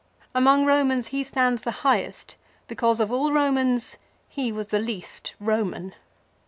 [0.33, 2.35] Among Eomans he stands the highest,
[2.67, 5.93] because of all Komans he was the least Eoman.